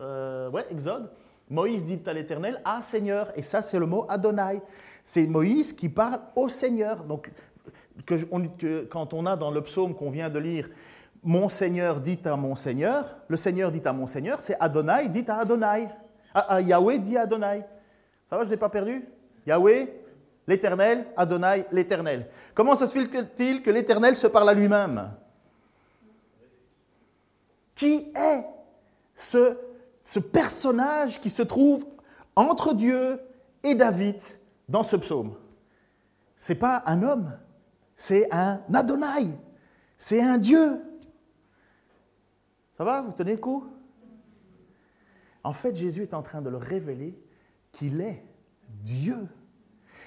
[0.00, 1.10] Euh, ouais, Exode.
[1.50, 4.62] Moïse dit à l'Éternel, Ah Seigneur, et ça c'est le mot Adonai.
[5.04, 7.04] C'est Moïse qui parle au Seigneur.
[7.04, 7.30] Donc,
[8.90, 10.68] quand on a dans le psaume qu'on vient de lire,
[11.28, 15.26] Mon Seigneur dit à mon Seigneur, le Seigneur dit à mon Seigneur, c'est Adonai dit
[15.28, 15.90] à Adonai.
[16.32, 17.66] Ah, ah, Yahweh dit à Adonai.
[18.30, 19.06] Ça va, je ne pas perdu?
[19.46, 19.92] Yahweh,
[20.46, 22.30] l'Éternel, Adonai, l'Éternel.
[22.54, 25.10] Comment ça se fait-il que l'Éternel se parle à lui-même?
[27.74, 28.46] Qui est
[29.14, 29.54] ce,
[30.02, 31.84] ce personnage qui se trouve
[32.36, 33.20] entre Dieu
[33.62, 34.16] et David
[34.66, 35.34] dans ce psaume,
[36.38, 37.36] c'est pas un homme,
[37.96, 39.36] c'est un Adonai,
[39.98, 40.80] c'est un Dieu.
[42.78, 43.66] Ça va, vous tenez le coup?
[45.42, 47.20] En fait, Jésus est en train de le révéler
[47.72, 48.22] qu'il est
[48.82, 49.16] Dieu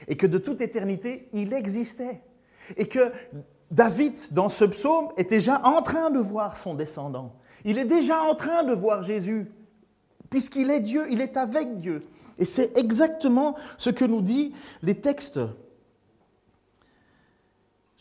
[0.07, 2.21] et que de toute éternité, il existait
[2.77, 3.11] et que
[3.71, 7.35] David, dans ce psaume, est déjà en train de voir son descendant.
[7.65, 9.51] Il est déjà en train de voir Jésus,
[10.29, 12.05] puisqu'il est Dieu, il est avec Dieu.
[12.39, 15.41] Et c'est exactement ce que nous disent les textes.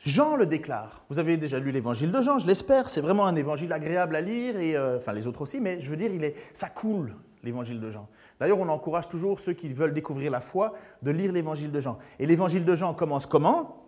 [0.04, 1.04] Jean le déclare.
[1.08, 2.88] Vous avez déjà lu l'évangile de Jean, je l'espère.
[2.88, 5.90] C'est vraiment un évangile agréable à lire, et, euh, enfin les autres aussi, mais je
[5.90, 8.08] veux dire, il est, ça coule, l'évangile de Jean.
[8.38, 11.98] D'ailleurs, on encourage toujours ceux qui veulent découvrir la foi de lire l'évangile de Jean.
[12.18, 13.86] Et l'évangile de Jean commence comment?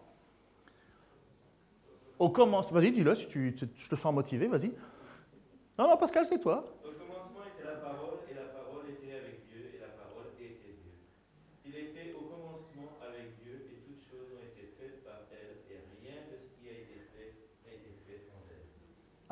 [2.19, 2.71] Au commence.
[2.71, 4.73] Vas-y, dis-le si tu, je te sens motivé, vas-y.
[5.79, 6.65] Non, non, Pascal, c'est toi.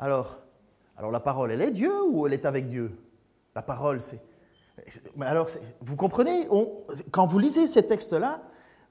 [0.01, 0.39] Alors,
[0.97, 2.91] alors la parole, elle est Dieu ou elle est avec Dieu?
[3.55, 4.19] La parole, c'est...
[5.15, 5.47] Mais alors,
[5.81, 6.47] vous comprenez,
[7.11, 8.41] quand vous lisez ces textes-là,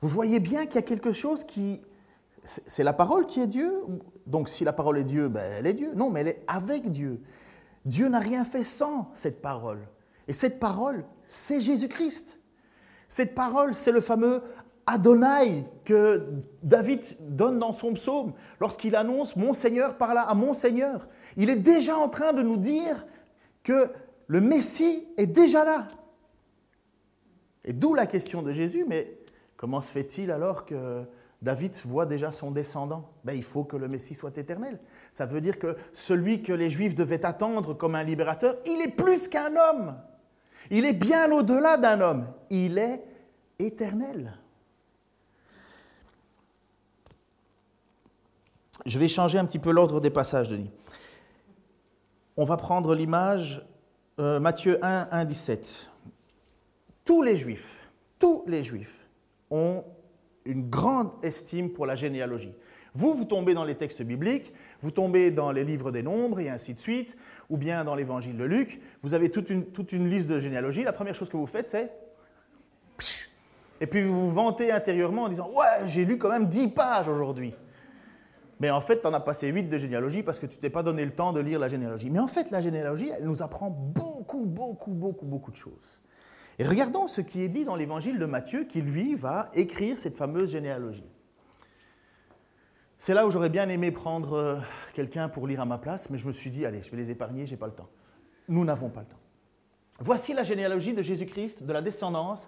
[0.01, 1.81] vous voyez bien qu'il y a quelque chose qui...
[2.45, 3.71] C'est la parole qui est Dieu
[4.27, 5.93] Donc si la parole est Dieu, ben, elle est Dieu.
[5.95, 7.21] Non, mais elle est avec Dieu.
[7.85, 9.81] Dieu n'a rien fait sans cette parole.
[10.29, 12.41] Et cette parole, c'est Jésus-Christ.
[13.09, 14.43] Cette parole, c'est le fameux
[14.87, 16.31] Adonai que
[16.63, 21.09] David donne dans son psaume lorsqu'il annonce Mon Seigneur parla à mon Seigneur.
[21.37, 23.07] Il est déjà en train de nous dire
[23.63, 23.91] que
[24.27, 25.89] le Messie est déjà là.
[27.65, 29.19] Et d'où la question de Jésus, mais
[29.57, 31.03] comment se fait-il alors que
[31.43, 33.11] David voit déjà son descendant?
[33.25, 34.79] Ben, Il faut que le Messie soit éternel.
[35.13, 38.95] Ça veut dire que celui que les Juifs devaient attendre comme un libérateur, il est
[38.95, 39.97] plus qu'un homme.
[40.71, 42.27] Il est bien au-delà d'un homme.
[42.49, 43.03] Il est
[43.59, 44.40] éternel.
[48.87, 50.71] Je vais changer un petit peu l'ordre des passages, Denis.
[52.37, 53.63] On va prendre l'image
[54.19, 55.91] euh, Matthieu 1, 1, 17.
[57.05, 59.07] Tous les juifs, tous les juifs
[59.51, 59.85] ont
[60.45, 62.55] une grande estime pour la généalogie.
[62.95, 66.49] Vous, vous tombez dans les textes bibliques, vous tombez dans les livres des nombres et
[66.49, 67.17] ainsi de suite,
[67.49, 70.83] ou bien dans l'évangile de Luc, vous avez toute une, toute une liste de généalogies.
[70.83, 71.93] La première chose que vous faites, c'est...
[73.81, 77.09] Et puis vous vous vantez intérieurement en disant Ouais, j'ai lu quand même 10 pages
[77.09, 77.55] aujourd'hui.
[78.61, 80.83] Mais en fait, tu en as passé 8 de généalogie parce que tu t'es pas
[80.83, 82.11] donné le temps de lire la généalogie.
[82.11, 86.01] Mais en fait, la généalogie, elle nous apprend beaucoup, beaucoup, beaucoup, beaucoup de choses.
[86.59, 90.15] Et regardons ce qui est dit dans l'évangile de Matthieu, qui lui va écrire cette
[90.15, 91.09] fameuse généalogie.
[92.99, 94.57] C'est là où j'aurais bien aimé prendre euh,
[94.93, 97.11] quelqu'un pour lire à ma place, mais je me suis dit, allez, je vais les
[97.11, 97.89] épargner, j'ai pas le temps.
[98.47, 99.21] Nous n'avons pas le temps.
[100.01, 102.47] Voici la généalogie de Jésus-Christ, de la descendance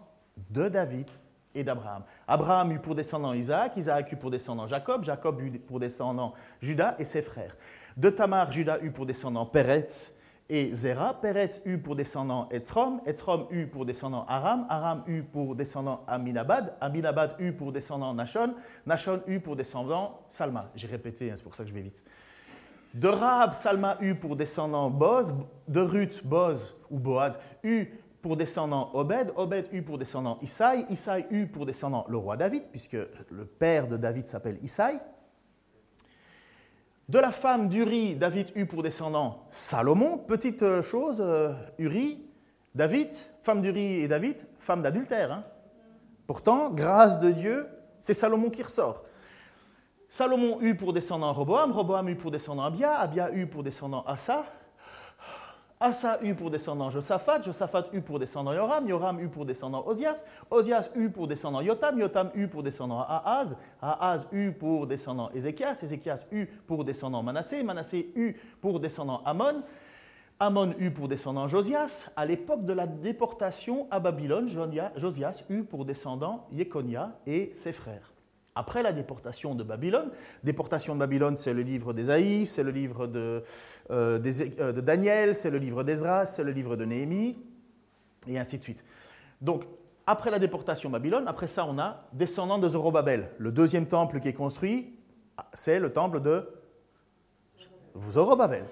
[0.50, 1.08] de David
[1.54, 2.02] et d'Abraham.
[2.26, 6.94] Abraham eut pour descendant Isaac, Isaac eut pour descendant Jacob, Jacob eut pour descendant Judas
[6.98, 7.56] et ses frères.
[7.96, 10.14] De Tamar, Judas eut pour descendant Péretz
[10.48, 11.20] et Zéra.
[11.20, 16.74] Péretz eut pour descendant Etzrom, Etzrom eut pour descendant Aram, Aram eut pour descendant Aminabad,
[16.80, 18.54] Aminabad eut pour descendant Nachon,
[18.86, 20.70] Nachon eut pour descendant Salma.
[20.74, 22.02] J'ai répété, hein, c'est pour ça que je vais vite.
[22.94, 25.34] De Rahab, Salma eut pour descendant Boz,
[25.66, 27.88] de Ruth, Boz ou Boaz eut
[28.22, 32.68] pour descendant Obed, Obed eut pour descendant Isaï, Isaï eut pour descendant le roi David,
[32.70, 34.98] puisque le père de David s'appelle Isaï.
[37.08, 40.18] De la femme d'Uri, David eut pour descendant Salomon.
[40.18, 42.24] Petite euh, chose, euh, Uri,
[42.74, 43.08] David,
[43.42, 45.32] femme d'Uri et David, femme d'adultère.
[45.32, 45.44] Hein.
[46.26, 49.02] Pourtant, grâce de Dieu, c'est Salomon qui ressort.
[50.08, 54.44] Salomon eut pour descendant Roboam, Roboam eut pour descendant Abia, Abia eut pour descendant Asa,
[55.82, 60.24] Asa eut pour descendant Josaphat, Josaphat eut pour descendant Yoram, Yoram eut pour descendant Osias,
[60.48, 65.82] Osias eut pour descendant Yotam, Yotam eut pour descendant Ahaz, Ahaz eut pour descendant Ézéchias,
[65.82, 69.64] Ézéchias eut pour descendant Manassé, Manassé eut pour descendant Amon,
[70.38, 72.10] Amon eut pour descendant Josias.
[72.14, 74.48] À l'époque de la déportation à Babylone,
[74.96, 78.11] Josias eut pour descendant Yekonia et ses frères.
[78.54, 80.10] Après la déportation de Babylone,
[80.44, 83.42] déportation de Babylone, c'est le livre d'Ésaïe, c'est le livre de,
[83.90, 84.18] euh,
[84.58, 87.38] euh, de Daniel, c'est le livre d'Ezra, c'est le livre de Néhémie,
[88.26, 88.84] et ainsi de suite.
[89.40, 89.64] Donc,
[90.06, 93.30] après la déportation de Babylone, après ça, on a descendant de Zorobabel.
[93.38, 94.98] Le deuxième temple qui est construit,
[95.54, 96.46] c'est le temple de
[97.98, 98.64] Zorobabel.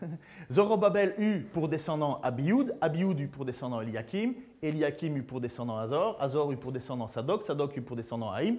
[0.50, 6.16] Zorobabel eut pour descendant Abioud, Abioud eut pour descendant Eliakim, Eliakim eut pour descendant Azor,
[6.20, 8.58] Azor eut pour descendant Sadok, Sadok eut pour descendant Haïm,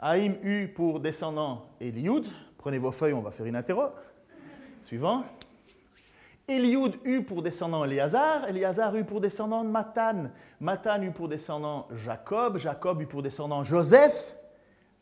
[0.00, 2.26] Haïm eut pour descendant Eliud.
[2.58, 3.90] Prenez vos feuilles, on va faire une interro.
[4.82, 5.24] Suivant.
[6.46, 10.30] Eliud eut pour descendant Éléazar, Éléazar eut pour descendant Matan,
[10.60, 14.36] Matan eut pour descendant Jacob, Jacob eut pour descendant Joseph,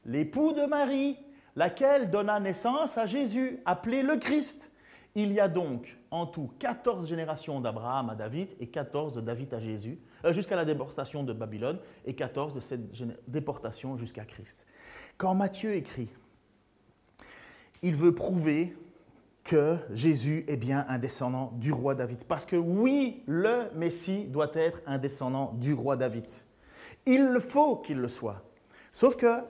[0.07, 1.19] l'époux de Marie,
[1.57, 4.73] laquelle donna naissance à Jésus, appelé le Christ.
[5.17, 9.53] Il y a donc en tout 14 générations d'Abraham à David et 14 de David
[9.53, 9.99] à Jésus,
[10.31, 12.81] jusqu'à la déportation de Babylone et 14 de cette
[13.29, 14.67] déportation jusqu'à Christ.
[15.17, 16.09] Quand Matthieu écrit,
[17.83, 18.77] il veut prouver
[19.45, 22.25] que Jésus est bien un descendant du roi David.
[22.25, 26.27] Parce que oui, le Messie doit être un descendant du roi David.
[27.07, 28.43] Il le faut qu'il le soit.
[28.93, 29.41] Sauf que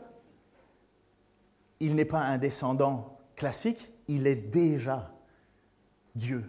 [1.80, 5.12] il n'est pas un descendant classique, il est déjà
[6.14, 6.44] Dieu.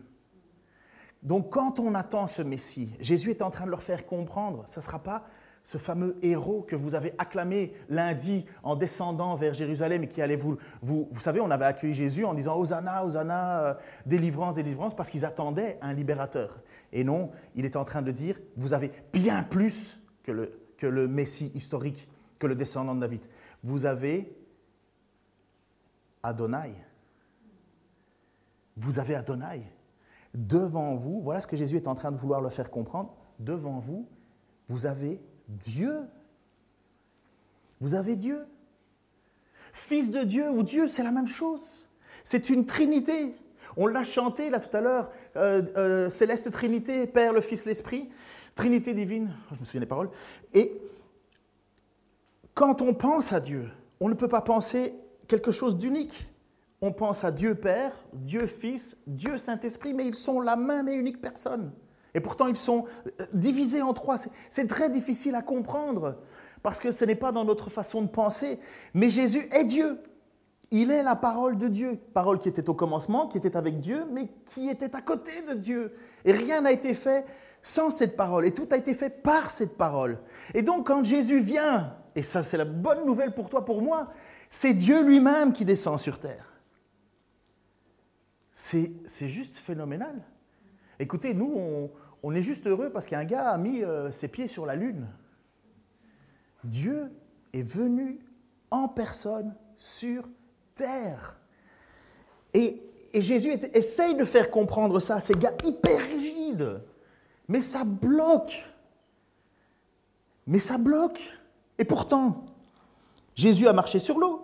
[1.23, 4.79] Donc quand on attend ce Messie, Jésus est en train de leur faire comprendre, ce
[4.79, 5.23] ne sera pas
[5.63, 10.35] ce fameux héros que vous avez acclamé lundi en descendant vers Jérusalem et qui allait
[10.35, 11.07] vous, vous...
[11.09, 13.73] Vous savez, on avait accueilli Jésus en disant Hosanna, Hosanna, euh,
[14.05, 16.59] délivrance, délivrance, parce qu'ils attendaient un libérateur.
[16.91, 20.87] Et non, il est en train de dire, vous avez bien plus que le, que
[20.87, 22.09] le Messie historique,
[22.39, 23.25] que le descendant de David.
[23.63, 24.35] Vous avez
[26.21, 26.73] Adonai.
[28.75, 29.63] vous avez Adonai.
[30.33, 33.79] Devant vous, voilà ce que Jésus est en train de vouloir le faire comprendre, devant
[33.79, 34.07] vous,
[34.67, 35.99] vous avez Dieu.
[37.79, 38.45] Vous avez Dieu.
[39.73, 41.85] Fils de Dieu ou Dieu, c'est la même chose.
[42.23, 43.35] C'est une trinité.
[43.75, 48.09] On l'a chanté là tout à l'heure, euh, euh, Céleste Trinité, Père, le Fils, l'Esprit,
[48.55, 50.09] Trinité divine, je me souviens des paroles.
[50.53, 50.79] Et
[52.53, 53.69] quand on pense à Dieu,
[53.99, 54.93] on ne peut pas penser
[55.27, 56.27] quelque chose d'unique.
[56.85, 60.93] On pense à Dieu Père, Dieu Fils, Dieu Saint-Esprit, mais ils sont la même et
[60.93, 61.71] unique personne.
[62.13, 64.17] Et pourtant, ils sont euh, divisés en trois.
[64.49, 66.17] C'est très difficile à comprendre
[66.61, 68.59] parce que ce n'est pas dans notre façon de penser.
[68.93, 69.97] Mais Jésus est Dieu.
[70.71, 71.97] Il est la parole de Dieu.
[72.13, 75.53] Parole qui était au commencement, qui était avec Dieu, mais qui était à côté de
[75.53, 75.93] Dieu.
[76.25, 77.25] Et rien n'a été fait
[77.61, 78.45] sans cette parole.
[78.45, 80.19] Et tout a été fait par cette parole.
[80.53, 84.09] Et donc, quand Jésus vient, et ça, c'est la bonne nouvelle pour toi, pour moi,
[84.49, 86.52] c'est Dieu lui-même qui descend sur terre.
[88.53, 90.15] C'est juste phénoménal.
[90.99, 91.89] Écoutez, nous,
[92.21, 95.07] on, est juste heureux parce qu'un gars a mis euh, ses pieds sur la lune.
[96.63, 97.11] Dieu
[97.51, 98.19] est venu
[98.69, 100.29] en personne sur
[100.75, 101.39] terre.
[102.53, 102.79] Et,
[103.15, 106.81] Jésus essaye de faire comprendre ça à ces gars hyper rigides.
[107.47, 108.63] Mais ça bloque.
[110.47, 111.21] Mais ça bloque.
[111.77, 112.45] Et pourtant,
[113.35, 114.42] Jésus a marché sur l'eau.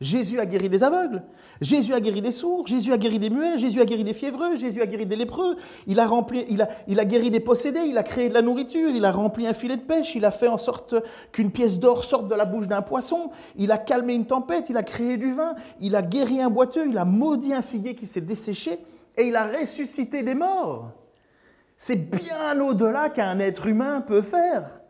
[0.00, 1.22] Jésus a guéri des aveugles,
[1.62, 4.54] Jésus a guéri des sourds, Jésus a guéri des muets, Jésus a guéri des fiévreux,
[4.56, 5.56] Jésus a guéri des lépreux,
[5.86, 6.44] il a, rempli,
[6.86, 9.82] guéri des possédés, il a créé de la nourriture, il a rempli un filet de
[9.82, 10.94] pêche, il a fait en sorte
[11.32, 14.76] qu'une pièce d'or sorte de la bouche d'un poisson, il a calmé une tempête, il
[14.76, 18.06] a créé du vin, il a guéri un boiteux, il a maudit un figuier qui
[18.06, 18.78] s'est desséché
[19.16, 20.92] et il a ressuscité des morts.
[21.78, 24.80] C'est bien au-delà qu'un être humain peut faire.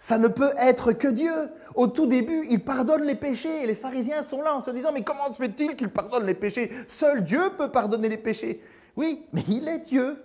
[0.00, 1.50] Ça ne peut être que Dieu.
[1.74, 5.04] Au tout début, il pardonne les péchés les pharisiens sont là en se disant, mais
[5.04, 6.72] comment se fait-il qu'il pardonne les péchés?
[6.88, 8.62] Seul Dieu peut pardonner les péchés.
[8.96, 10.24] Oui, mais il est Dieu.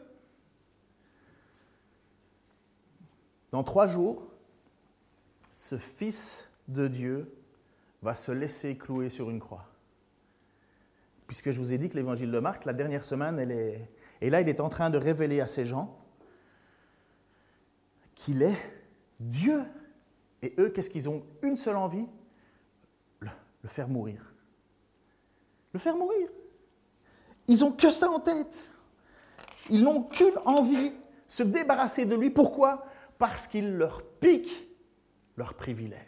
[3.52, 4.24] Dans trois jours,
[5.52, 7.36] ce Fils de Dieu
[8.02, 9.66] va se laisser clouer sur une croix.
[11.28, 13.90] Puisque je vous ai dit que l'évangile de Marc, la dernière semaine, est...
[14.22, 16.00] Et là, il est en train de révéler à ces gens
[18.16, 18.75] qu'il est
[19.20, 19.64] Dieu.
[20.42, 22.08] Et eux, qu'est-ce qu'ils ont Une seule envie
[23.20, 23.30] le,
[23.70, 24.34] faire mourir.
[25.74, 26.30] Le faire mourir.
[27.48, 28.70] Ils n'ont que ça en tête.
[29.70, 30.94] Ils n'ont qu'une envie,
[31.28, 32.30] se débarrasser de lui.
[32.30, 32.86] Pourquoi?
[33.18, 34.68] Parce qu'il leur pique
[35.38, 36.00] leur privilège.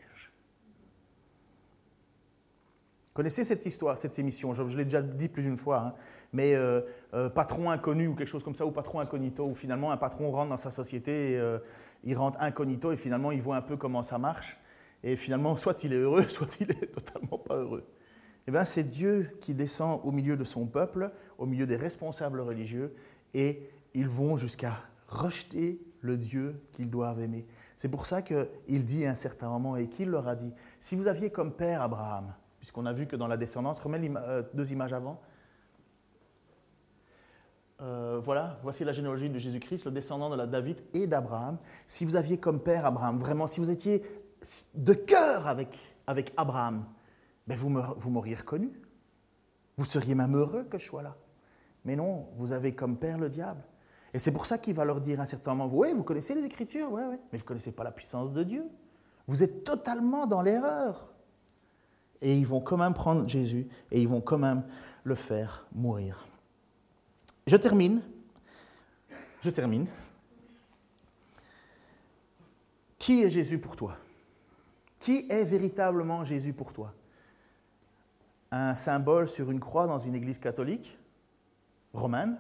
[3.14, 5.94] connaissez cette histoire, cette émission, je, l'ai déjà dit plus d'une fois, hein.
[6.34, 6.82] Mais euh,
[7.14, 10.32] euh, patron inconnu ou quelque chose comme ça, ou patron incognito, où finalement un patron
[10.32, 11.60] rentre dans sa société, et, euh,
[12.04, 14.58] il rentre incognito et finalement il voit un peu comment ça marche,
[15.04, 17.86] et finalement soit il est heureux, soit il est totalement pas heureux.
[18.48, 22.40] Eh bien c'est Dieu qui descend au milieu de son peuple, au milieu des responsables
[22.40, 22.94] religieux,
[23.34, 24.74] et ils vont jusqu'à
[25.08, 27.46] rejeter le Dieu qu'ils doivent aimer.
[27.78, 30.96] C'est pour ça qu'il dit à un certain moment, et qu'il leur a dit, si
[30.96, 34.12] vous aviez comme père Abraham, puisqu'on a vu que dans la descendance, remets
[34.54, 35.22] deux images avant.
[37.82, 41.58] Euh, voilà, voici la généalogie de Jésus-Christ, le descendant de David et d'Abraham.
[41.86, 44.04] Si vous aviez comme père Abraham, vraiment, si vous étiez
[44.74, 46.86] de cœur avec, avec Abraham,
[47.46, 48.72] ben vous m'auriez reconnu.
[49.78, 51.16] Vous seriez même heureux que je sois là.
[51.86, 53.64] Mais non, vous avez comme père le diable.
[54.14, 56.44] Et c'est pour ça qu'il va leur dire à un certain moment, vous connaissez les
[56.44, 58.66] Écritures, mais vous ne connaissez pas la puissance de Dieu.
[59.28, 61.14] Vous êtes totalement dans l'erreur.
[62.22, 64.64] Et ils vont quand même prendre Jésus et ils vont quand même
[65.04, 66.26] le faire mourir.
[67.48, 68.02] Je termine.
[69.42, 69.88] Je termine.
[73.00, 73.96] Qui est Jésus pour toi?
[75.00, 76.94] Qui est véritablement Jésus pour toi?
[78.52, 80.98] Un symbole sur une croix dans une église catholique?
[81.94, 82.38] Romaine?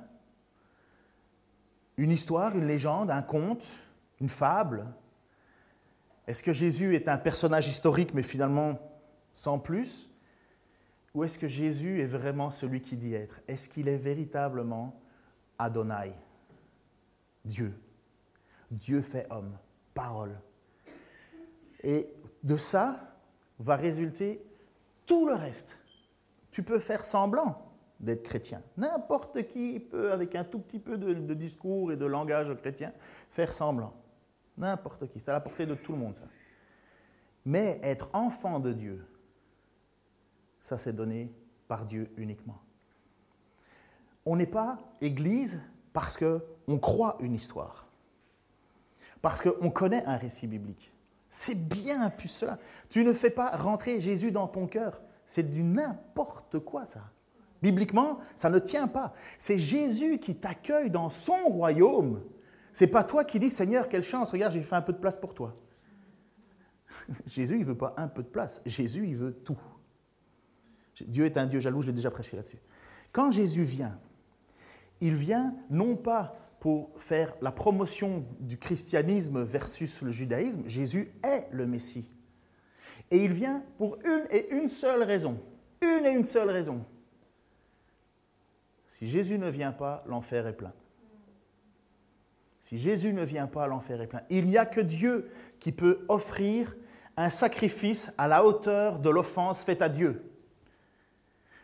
[1.96, 3.65] Une histoire, une légende, un conte,
[4.20, 4.86] une fable?
[6.28, 8.78] Est-ce que Jésus est un personnage historique mais finalement
[9.32, 10.10] sans plus?
[11.17, 13.41] Ou est-ce que Jésus est vraiment celui qui dit être?
[13.47, 15.01] Est-ce qu'il est véritablement
[15.58, 16.13] Adonai,
[17.43, 17.73] Dieu
[18.69, 19.58] Dieu fait homme,
[19.95, 20.39] parole.
[21.82, 23.17] Et de ça
[23.58, 24.45] va résulter
[25.08, 25.75] tout le reste.
[26.51, 27.65] Tu peux faire semblant
[27.99, 28.62] d'être chrétien.
[28.77, 32.93] N'importe qui peut, avec un tout petit peu de, de, discours et de langage chrétien,
[33.32, 33.95] faire semblant.
[34.56, 35.19] N'importe qui.
[35.19, 36.25] C'est à la portée de tout le monde, ça.
[37.43, 39.03] Mais être enfant de Dieu,
[40.62, 41.32] ça c'est donné
[41.67, 42.62] par Dieu uniquement.
[44.26, 45.62] On n'est pas Église
[45.93, 47.88] parce qu'on croit une histoire,
[49.22, 50.91] parce qu'on connaît un récit biblique.
[51.30, 52.60] C'est bien plus cela.
[52.89, 55.02] Tu ne fais pas rentrer Jésus dans ton cœur.
[55.26, 57.02] C'est du n'importe quoi ça.
[57.62, 59.13] Bibliquement, ça ne tient pas.
[59.38, 62.22] C'est Jésus qui t'accueille dans son royaume.
[62.72, 65.17] C'est pas toi qui dis Seigneur, quelle chance, regarde, j'ai fait un peu de place
[65.17, 65.56] pour toi.
[67.26, 68.62] Jésus, il veut pas un peu de place.
[68.65, 69.58] Jésus, il veut tout.
[71.05, 72.60] Dieu est un Dieu jaloux, je l'ai déjà prêché là-dessus.
[73.12, 73.99] Quand Jésus vient,
[75.01, 81.47] il vient non pas pour faire la promotion du christianisme versus le judaïsme, Jésus est
[81.51, 82.07] le Messie.
[83.12, 85.39] Et il vient pour une et une seule raison.
[85.81, 86.83] Une et une seule raison.
[88.88, 90.73] Si Jésus ne vient pas, l'enfer est plein.
[92.60, 94.23] Si Jésus ne vient pas, l'enfer est plein.
[94.29, 95.29] Il n'y a que Dieu
[95.60, 96.75] qui peut offrir
[97.15, 100.21] un sacrifice à la hauteur de l'offense faite à Dieu.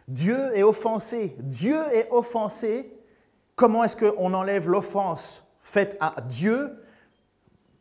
[0.08, 1.36] Dieu est offensé.
[1.40, 2.94] Dieu est offensé.
[3.56, 6.84] Comment est-ce qu'on enlève l'offense faite à Dieu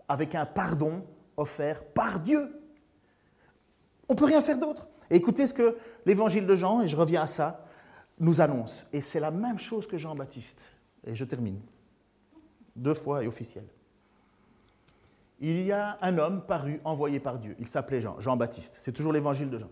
[0.09, 1.05] avec un pardon
[1.37, 2.61] offert par Dieu?
[4.09, 4.89] On ne peut rien faire d'autre.
[5.11, 7.65] écoutez ce que l'évangile de Jean, et je reviens à ça,
[8.19, 8.87] nous annonce.
[8.93, 10.71] Et c'est la même chose que Jean-Baptiste.
[11.05, 11.61] Et je termine.
[12.77, 13.65] Deux fois et officiel.
[15.41, 17.57] Il y a un homme paru, envoyé par Dieu.
[17.59, 18.77] Il s'appelait Jean, Jean-Baptiste.
[18.79, 19.71] C'est toujours l'évangile de Jean.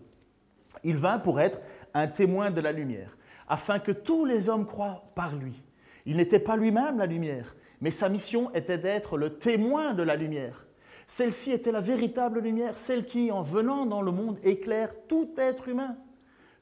[0.83, 1.59] Il vint pour être
[1.93, 5.61] un témoin de la lumière, afin que tous les hommes croient par lui.
[6.05, 10.15] Il n'était pas lui-même la lumière, mais sa mission était d'être le témoin de la
[10.15, 10.65] lumière.
[11.07, 15.67] Celle-ci était la véritable lumière, celle qui, en venant dans le monde, éclaire tout être
[15.67, 15.97] humain.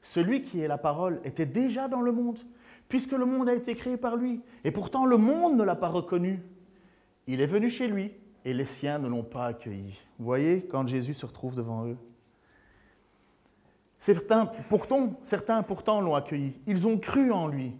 [0.02, 2.38] Celui qui est la parole était déjà dans le monde,
[2.88, 5.88] puisque le monde a été créé par lui, et pourtant le monde ne l'a pas
[5.88, 6.42] reconnu.
[7.26, 8.12] Il est venu chez lui,
[8.44, 10.00] et les siens ne l'ont pas accueilli.
[10.18, 11.96] Vous voyez, quand Jésus se retrouve devant eux,
[14.00, 16.54] Certains pourtant, certains pourtant l'ont accueilli.
[16.66, 17.76] Ils ont cru en lui.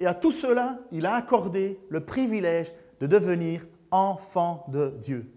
[0.00, 5.30] Et à tout cela, il a accordé le privilège de devenir enfant de Dieu.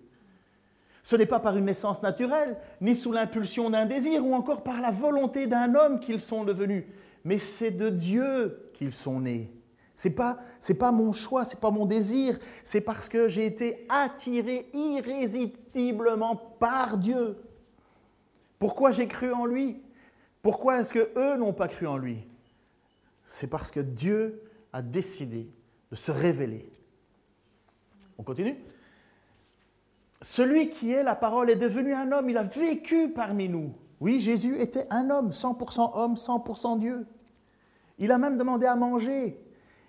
[1.04, 4.80] Ce n'est pas par une naissance naturelle, ni sous l'impulsion d'un désir, ou encore par
[4.82, 6.86] la volonté d'un homme qu'ils sont devenus,
[7.24, 9.52] mais c'est de Dieu qu'ils sont nés.
[9.96, 10.39] Ce n'est pas,
[10.80, 16.36] pas mon choix, ce n'est pas mon désir, c'est parce que j'ai été attiré irrésistiblement
[16.36, 17.38] par Dieu.
[18.60, 19.82] Pourquoi j'ai cru en lui?
[20.41, 22.27] Pourquoi est-ce que eux n'ont pas cru en lui?
[23.25, 25.49] C'est parce que Dieu a décidé
[25.91, 26.71] de se révéler.
[28.17, 28.58] On continue
[30.21, 33.73] Celui qui est la parole est devenu un homme, il a vécu parmi nous.
[33.99, 37.06] Oui, Jésus était un homme, 100% homme, 100% Dieu.
[37.99, 39.39] Il a même demandé à manger.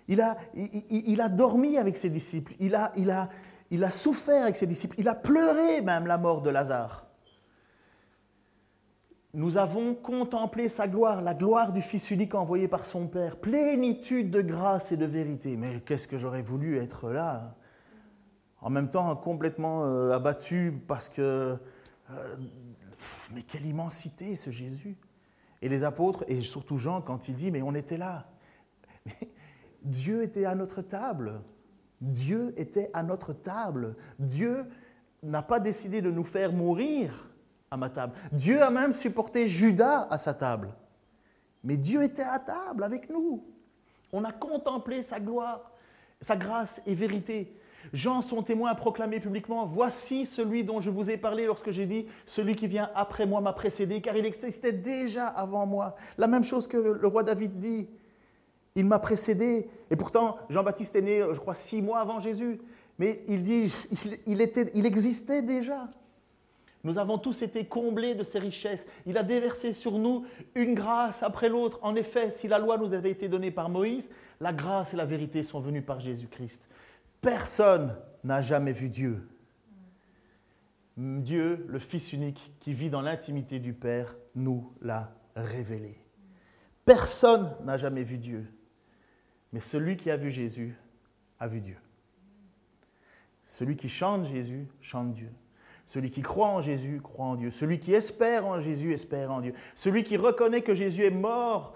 [0.07, 2.53] Il a, il, a dormi avec ses disciples.
[2.75, 3.29] A, il, a,
[3.71, 4.95] il a souffert avec ses disciples.
[4.99, 7.02] Il a pleuré même la mort de Lazare
[9.33, 14.29] nous avons contemplé sa gloire, la gloire du Fils unique envoyé par son Père, plénitude
[14.29, 15.57] de grâce et de vérité.
[15.57, 17.55] Mais qu'est-ce que j'aurais voulu être là
[18.61, 21.57] En même temps, complètement euh, abattu parce que...
[22.11, 22.35] Euh,
[23.33, 24.97] mais quelle immensité ce Jésus
[25.63, 28.27] Et les apôtres, et surtout Jean, quand il dit, mais on était là.
[29.81, 31.41] Dieu était à notre table.
[32.01, 33.95] Dieu était à notre table.
[34.19, 34.65] Dieu
[35.23, 37.32] n'a pas décidé de nous faire mourir
[37.77, 38.13] ma table.
[38.31, 40.73] Dieu a même supporté Judas à sa table.
[41.63, 43.43] Mais Dieu était à table avec nous.
[44.11, 45.71] On a contemplé sa gloire,
[46.21, 47.57] sa grâce et vérité.
[47.91, 51.85] Jean, son témoin, a proclamé publiquement, Voici celui dont je vous ai parlé lorsque j'ai
[51.85, 55.95] dit, Celui qui vient après moi m'a précédé, car il existait déjà avant moi.
[56.17, 57.89] La même chose que le roi David dit.
[58.75, 59.69] Il m'a précédé.
[59.91, 62.59] Et pourtant, Jean-Baptiste est né, je crois, six mois avant Jésus.
[62.97, 63.73] Mais il dit,
[64.25, 65.89] il, était, il existait déjà.
[66.83, 68.85] Nous avons tous été comblés de ses richesses.
[69.05, 71.79] Il a déversé sur nous une grâce après l'autre.
[71.81, 74.09] En effet, si la loi nous avait été donnée par Moïse,
[74.41, 76.67] la grâce et la vérité sont venues par Jésus-Christ.
[77.21, 79.25] Personne n'a jamais vu Dieu.
[80.97, 85.97] Dieu, le Fils unique qui vit dans l'intimité du Père, nous l'a révélé.
[86.85, 88.45] Personne n'a jamais vu Dieu.
[89.53, 90.75] Mais celui qui a vu Jésus
[91.39, 91.77] a vu Dieu.
[93.45, 95.31] Celui qui chante Jésus chante Dieu.
[95.93, 97.51] Celui qui croit en Jésus croit en Dieu.
[97.51, 99.53] Celui qui espère en Jésus espère en Dieu.
[99.75, 101.75] Celui qui reconnaît que Jésus est mort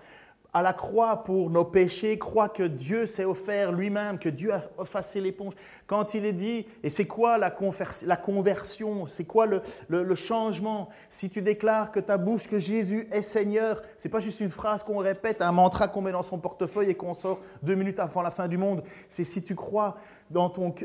[0.56, 4.64] à la croix pour nos péchés croit que Dieu s'est offert lui-même, que Dieu a
[4.82, 5.54] effacé l'éponge.
[5.86, 10.90] Quand il est dit, et c'est quoi la, conversion, c'est quoi le, changement?
[11.10, 14.82] Si tu déclares que ta bouche, que Jésus est Seigneur, c'est pas juste une phrase
[14.82, 18.24] qu'on répète, un mantra qu'on met dans son portefeuille et qu'on sort deux minutes avant
[18.24, 18.82] la fin du monde.
[19.08, 19.98] C'est si tu crois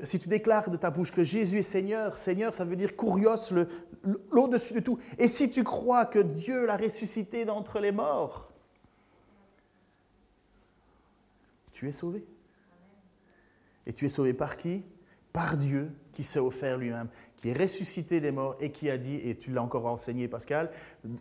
[0.05, 3.53] si tu déclares de ta bouche que Jésus est Seigneur, Seigneur, ça veut dire kurios,
[4.31, 4.99] l'au-dessus de tout.
[5.19, 8.53] Et si tu crois que Dieu l'a ressuscité d'entre les morts,
[11.73, 12.25] tu es sauvé.
[13.87, 14.85] Et tu es sauvé par qui?
[15.33, 19.17] Par Dieu qui s'est offert lui-même, qui est ressuscité des morts et qui a dit,
[19.17, 20.71] et tu l'as encore enseigné Pascal,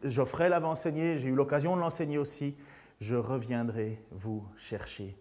[0.04, 2.56] Geoffrey l'avait enseigné, j'ai eu l'occasion de l'enseigner aussi,
[3.00, 5.18] je reviendrai vous chercher,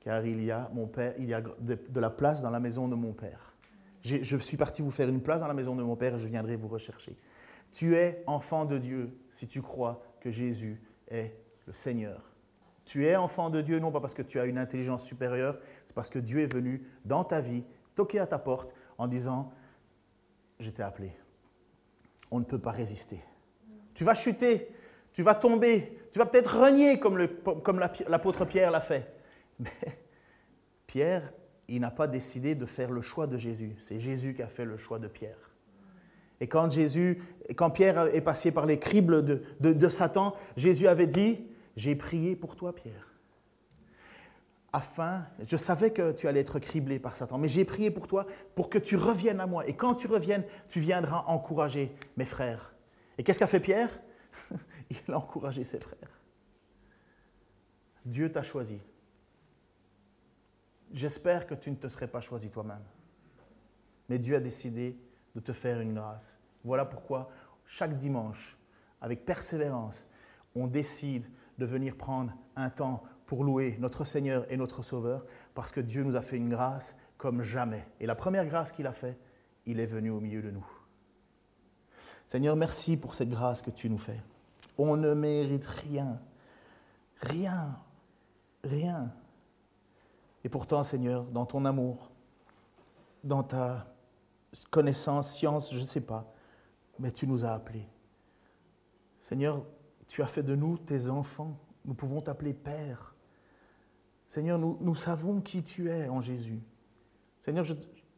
[0.00, 2.88] car il y a, mon père, il y a de, la place dans la maison
[2.88, 3.54] de mon Père.
[4.02, 6.26] Je suis parti vous faire une place dans la maison de mon Père et je
[6.26, 7.16] viendrai vous rechercher.
[7.70, 11.36] Tu es enfant de Dieu si tu crois que Jésus est
[11.66, 12.30] le Seigneur.
[12.84, 15.94] Tu es enfant de Dieu non pas parce que tu as une intelligence supérieure, c'est
[15.94, 17.62] parce que Dieu est venu dans ta vie,
[17.94, 19.52] toquer à ta porte en disant,
[20.58, 21.12] je t'ai appelé.
[22.30, 23.22] On ne peut pas résister.
[23.94, 24.72] Tu vas chuter,
[25.12, 27.18] tu vas tomber, tu vas peut-être renier comme,
[28.08, 29.19] l'apôtre Pierre l'a fait.
[29.60, 29.98] Mais
[30.86, 31.32] Pierre,
[31.68, 33.76] il n'a pas décidé de faire le choix de Jésus.
[33.78, 35.50] C'est Jésus qui a fait le choix de Pierre.
[36.40, 37.22] Et quand, Jésus,
[37.54, 41.46] quand Pierre est passé par les cribles de, de Satan, Jésus avait dit,
[41.76, 43.14] j'ai prié pour toi, Pierre.
[44.72, 48.26] Afin, je savais que tu allais être criblé par Satan, mais j'ai prié pour toi
[48.54, 49.66] pour que tu reviennes à moi.
[49.66, 52.74] Et quand tu reviennes, tu viendras encourager mes frères.
[53.18, 53.90] Et qu'est-ce qu'a fait Pierre?
[54.90, 56.20] Il a encouragé ses frères.
[58.04, 58.80] Dieu t'a choisi.
[60.92, 62.84] J'espère que tu ne te serais pas choisi toi-même.
[64.08, 64.98] Mais Dieu a décidé
[65.34, 66.38] de te faire une grâce.
[66.64, 67.30] Voilà pourquoi
[67.64, 68.58] chaque dimanche,
[69.00, 70.08] avec persévérance,
[70.54, 71.24] on décide
[71.58, 75.24] de venir prendre un temps pour louer notre Seigneur et notre Sauveur,
[75.54, 77.86] parce que Dieu nous a fait une grâce comme jamais.
[78.00, 79.20] Et la première grâce qu'il a faite,
[79.66, 80.66] il est venu au milieu de nous.
[82.26, 84.20] Seigneur, merci pour cette grâce que tu nous fais.
[84.78, 86.20] On ne mérite rien.
[87.20, 87.78] Rien.
[88.64, 89.12] Rien.
[90.44, 92.10] Et pourtant, Seigneur, dans ton amour,
[93.24, 93.94] dans ta
[94.70, 96.32] connaissance, science, je ne sais pas,
[96.98, 97.88] mais tu nous as appelés.
[99.20, 99.64] Seigneur,
[100.08, 101.58] tu as fait de nous tes enfants.
[101.84, 103.14] Nous pouvons t'appeler Père.
[104.26, 106.62] Seigneur, nous, nous, savons qui tu es en Jésus.
[107.40, 107.64] Seigneur,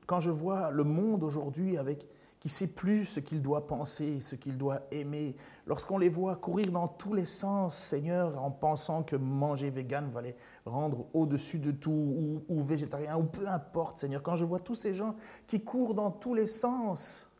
[0.06, 2.08] quand je vois le monde aujourd'hui avec
[2.42, 5.36] qui sait plus ce qu'il doit penser, ce qu'il doit aimer.
[5.66, 10.22] Lorsqu'on les voit courir dans tous les sens, Seigneur, en pensant que manger vegan va
[10.22, 10.36] les
[10.66, 14.74] rendre au-dessus de tout, ou, ou, végétarien, ou peu importe, Seigneur, quand je vois tous
[14.74, 15.14] ces gens
[15.46, 17.30] qui courent dans tous les sens,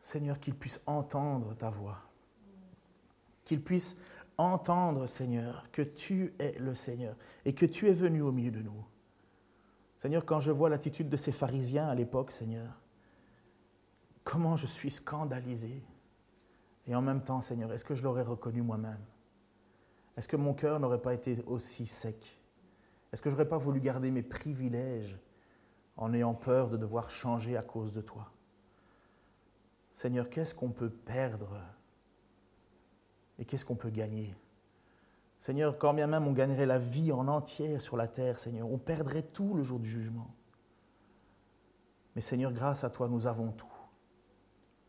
[0.00, 1.96] Seigneur, qu'ils puissent entendre ta voix,
[3.44, 3.96] qu'ils puissent
[4.36, 7.16] entendre, Seigneur, que tu es le Seigneur
[7.46, 8.84] et que tu es venu au milieu de nous.
[9.98, 12.78] Seigneur, quand je vois l'attitude de ces pharisiens à l'époque, Seigneur,
[14.22, 15.82] comment je suis scandalisé.
[16.86, 19.04] Et en même temps, Seigneur, est-ce que je l'aurais reconnu moi-même?
[20.16, 22.40] Est-ce que mon cœur n'aurait pas été aussi sec?
[23.12, 25.18] Est-ce que je n'aurais pas voulu garder mes privilèges
[25.96, 28.30] en ayant peur de devoir changer à cause de toi?
[29.92, 31.60] Seigneur, qu'est-ce qu'on peut perdre
[33.38, 34.34] et qu'est-ce qu'on peut gagner?
[35.38, 38.78] Seigneur, quand bien même on gagnerait la vie en entière sur la terre, Seigneur, on
[38.78, 40.30] perdrait tout le jour du jugement.
[42.14, 43.73] Mais Seigneur, grâce à toi, nous avons tout.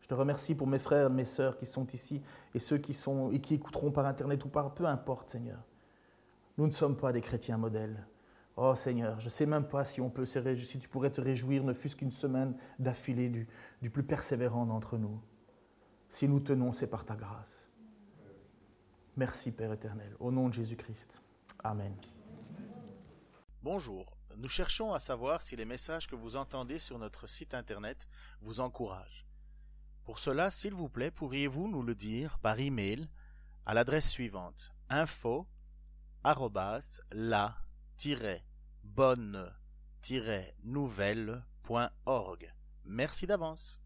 [0.06, 2.22] Je te remercie pour mes frères et mes sœurs qui sont ici
[2.54, 5.58] et ceux qui, sont, et qui écouteront par Internet ou par peu importe, Seigneur.
[6.58, 8.06] Nous ne sommes pas des chrétiens modèles.
[8.54, 11.64] Oh Seigneur, je ne sais même pas si, on peut si tu pourrais te réjouir,
[11.64, 13.48] ne fût-ce qu'une semaine d'affilée du,
[13.82, 15.20] du plus persévérant d'entre nous.
[16.08, 17.68] Si nous tenons, c'est par ta grâce.
[19.16, 21.20] Merci Père éternel, au nom de Jésus-Christ.
[21.64, 21.96] Amen.
[23.60, 28.06] Bonjour, nous cherchons à savoir si les messages que vous entendez sur notre site Internet
[28.40, 29.25] vous encouragent.
[30.06, 33.08] Pour cela, s'il vous plaît, pourriez-vous nous le dire par email
[33.66, 35.48] à l'adresse suivante info
[37.10, 37.56] la
[38.84, 39.52] bonne
[40.62, 42.54] nouvelle.org.
[42.84, 43.80] Merci d'avance.